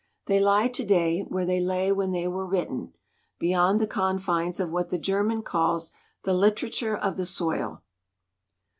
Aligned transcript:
They 0.25 0.39
lie 0.39 0.67
to 0.67 0.83
day 0.83 1.21
where 1.27 1.45
they 1.45 1.61
lay 1.61 1.91
when 1.91 2.09
they 2.09 2.27
were 2.27 2.47
written 2.47 2.93
beyond 3.37 3.79
the 3.79 3.85
confines 3.85 4.59
of 4.59 4.71
what 4.71 4.89
the 4.89 4.97
German 4.97 5.43
calls 5.43 5.91
the 6.23 6.33
literature 6.33 6.97
of 6.97 7.17
the 7.17 7.25
soil. 7.27 7.83